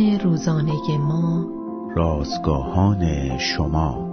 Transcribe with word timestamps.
روزانه 0.00 0.98
ما. 0.98 1.46
رازگاهان 1.96 3.38
شما. 3.38 4.08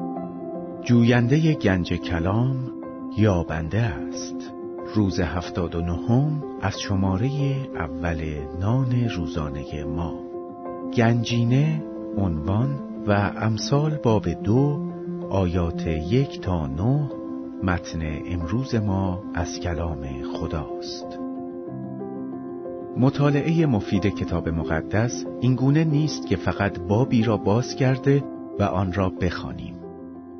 جوینده 0.83 1.53
گنج 1.53 1.93
کلام 1.93 2.55
یابنده 3.17 3.81
است. 3.81 4.53
روز 4.95 5.19
هفتاد 5.19 5.75
و 5.75 5.81
نهم 5.81 6.43
از 6.61 6.79
شماره 6.79 7.29
اول 7.75 8.21
نان 8.59 9.09
روزانه 9.09 9.83
ما. 9.83 10.13
گنجینه 10.93 11.83
عنوان 12.17 12.79
و 13.07 13.11
امثال 13.37 13.97
باب 14.03 14.29
دو 14.29 14.79
آیات 15.29 15.87
یک 15.87 16.41
تا 16.41 16.67
نه 16.67 17.11
متن 17.63 18.01
امروز 18.25 18.75
ما 18.75 19.23
از 19.33 19.59
کلام 19.59 20.07
خداست. 20.33 21.28
مطالعه 22.99 23.65
مفید 23.65 24.05
کتاب 24.05 24.49
مقدس 24.49 25.25
اینگونه 25.41 25.83
نیست 25.83 26.27
که 26.27 26.35
فقط 26.35 26.79
بابی 26.79 27.23
را 27.23 27.37
باز 27.37 27.75
کرده 27.75 28.23
و 28.59 28.63
آن 28.63 28.93
را 28.93 29.09
بخوانیم. 29.09 29.75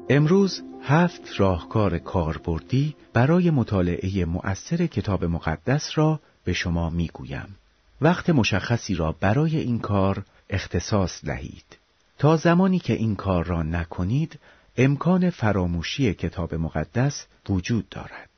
امروز 0.09 0.62
هفت 0.82 1.22
راهکار 1.38 1.98
کاربردی 1.98 2.95
برای 3.13 3.52
مطالعه 3.52 4.26
مؤثر 4.26 4.88
کتاب 4.88 5.26
مقدس 5.26 5.91
را 5.95 6.20
به 6.44 6.54
شما 6.54 6.90
می‌گویم. 6.90 7.55
وقت 8.02 8.30
مشخصی 8.30 8.96
را 8.96 9.16
برای 9.20 9.57
این 9.57 9.80
کار 9.80 10.23
اختصاص 10.49 11.26
دهید. 11.26 11.77
تا 12.18 12.38
زمانی 12.38 12.80
که 12.80 12.94
این 12.94 13.16
کار 13.16 13.46
را 13.46 13.63
نکنید، 13.63 14.40
امکان 14.77 15.30
فراموشی 15.30 16.13
کتاب 16.13 16.55
مقدس 16.55 17.26
وجود 17.49 17.90
دارد. 17.90 18.30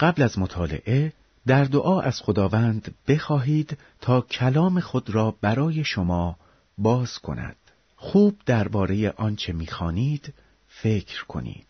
قبل 0.00 0.22
از 0.22 0.38
مطالعه 0.38 1.12
در 1.48 1.64
دعا 1.64 2.00
از 2.00 2.20
خداوند 2.20 2.94
بخواهید 3.08 3.78
تا 4.00 4.20
کلام 4.20 4.80
خود 4.80 5.10
را 5.10 5.34
برای 5.40 5.84
شما 5.84 6.36
باز 6.78 7.18
کند. 7.18 7.56
خوب 7.96 8.36
درباره 8.46 9.10
آنچه 9.10 9.52
می‌خوانید 9.52 10.34
فکر 10.68 11.24
کنید. 11.24 11.66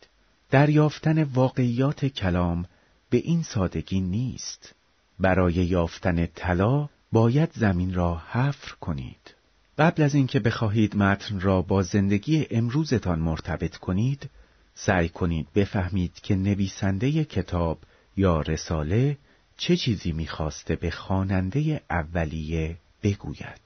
دریافتن 0.51 1.23
واقعیات 1.23 2.07
کلام 2.07 2.65
به 3.11 3.19
این 3.19 3.43
سادگی 3.43 4.01
نیست. 4.01 4.75
برای 5.19 5.53
یافتن 5.55 6.27
طلا 6.27 6.89
باید 7.13 7.51
زمین 7.53 7.95
را 7.95 8.23
حفر 8.31 8.75
کنید. 8.81 9.35
قبل 9.79 10.03
از 10.03 10.15
اینکه 10.15 10.41
بخواهید 10.41 10.97
متن 10.97 11.41
را 11.41 11.63
با 11.63 11.83
زندگی 11.83 12.47
امروزتان 12.51 13.19
مرتبط 13.19 13.77
کنید، 13.77 14.31
سعی 14.75 15.09
کنید 15.09 15.47
بفهمید 15.55 16.15
که 16.15 16.37
نویسنده 16.37 17.25
کتاب 17.25 17.79
یا 18.17 18.41
رساله 18.41 19.19
چه 19.59 19.77
چیزی 19.77 20.13
می‌خواسته 20.13 20.77
به 20.77 20.91
خواننده 20.91 21.81
اولیه 21.91 22.77
بگوید؟ 23.03 23.61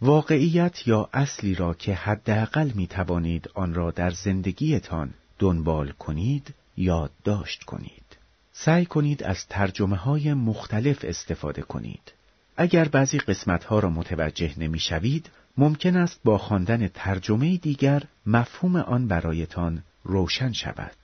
واقعیت 0.00 0.88
یا 0.88 1.08
اصلی 1.12 1.54
را 1.54 1.74
که 1.74 1.94
حداقل 1.94 2.70
می 2.74 2.86
توانید 2.86 3.50
آن 3.54 3.74
را 3.74 3.90
در 3.90 4.10
زندگیتان 4.10 5.14
دنبال 5.38 5.90
کنید 5.90 6.54
یادداشت 6.76 7.64
کنید. 7.64 8.16
سعی 8.52 8.86
کنید 8.86 9.22
از 9.22 9.46
ترجمه 9.46 9.96
های 9.96 10.34
مختلف 10.34 11.04
استفاده 11.04 11.62
کنید. 11.62 12.12
اگر 12.56 12.88
بعضی 12.88 13.18
قسمت 13.18 13.64
ها 13.64 13.78
را 13.78 13.90
متوجه 13.90 14.54
نمی 14.58 14.78
شوید 14.78 15.30
ممکن 15.56 15.96
است 15.96 16.20
با 16.24 16.38
خواندن 16.38 16.88
ترجمه 16.88 17.56
دیگر 17.56 18.02
مفهوم 18.26 18.76
آن 18.76 19.08
برایتان 19.08 19.82
روشن 20.04 20.52
شود. 20.52 20.96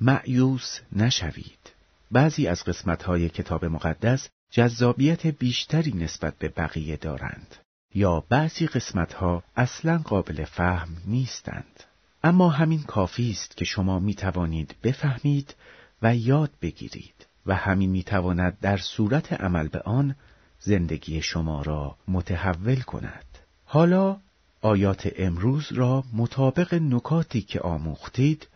معیوس 0.00 0.80
نشوید. 0.92 1.81
بعضی 2.12 2.46
از 2.46 2.64
قسمتهای 2.64 3.28
کتاب 3.28 3.64
مقدس 3.64 4.28
جذابیت 4.50 5.26
بیشتری 5.26 5.92
نسبت 5.92 6.34
به 6.38 6.48
بقیه 6.48 6.96
دارند 6.96 7.56
یا 7.94 8.24
بعضی 8.28 8.66
قسمتها 8.66 9.42
اصلا 9.56 9.98
قابل 9.98 10.44
فهم 10.44 10.88
نیستند. 11.06 11.84
اما 12.24 12.48
همین 12.48 12.82
کافی 12.82 13.30
است 13.30 13.56
که 13.56 13.64
شما 13.64 13.98
می 13.98 14.14
توانید 14.14 14.74
بفهمید 14.82 15.54
و 16.02 16.16
یاد 16.16 16.50
بگیرید 16.62 17.26
و 17.46 17.54
همین 17.54 17.90
می 17.90 18.02
تواند 18.02 18.58
در 18.60 18.76
صورت 18.76 19.32
عمل 19.32 19.68
به 19.68 19.80
آن 19.80 20.16
زندگی 20.60 21.22
شما 21.22 21.62
را 21.62 21.96
متحول 22.08 22.80
کند. 22.80 23.24
حالا 23.64 24.16
آیات 24.60 25.12
امروز 25.16 25.72
را 25.72 26.04
مطابق 26.12 26.74
نکاتی 26.74 27.42
که 27.42 27.60
آموختید 27.60 28.48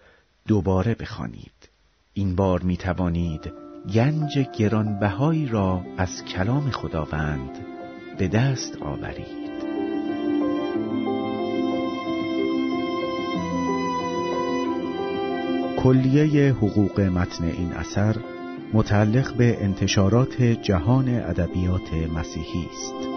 دوباره 0.46 0.94
بخوانید. 0.94 1.75
این 2.18 2.34
بار 2.34 2.62
می 2.62 2.76
توانید 2.76 3.52
گنج 3.94 4.38
گرانبهایی 4.58 5.46
را 5.46 5.84
از 5.96 6.24
کلام 6.24 6.70
خداوند 6.70 7.50
به 8.18 8.28
دست 8.28 8.82
آورید 8.82 9.46
کلیه 15.78 16.52
حقوق 16.52 17.00
متن 17.00 17.44
این 17.44 17.72
اثر 17.72 18.16
متعلق 18.72 19.36
به 19.36 19.64
انتشارات 19.64 20.42
جهان 20.42 21.08
ادبیات 21.08 21.92
مسیحی 22.14 22.68
است. 22.72 23.16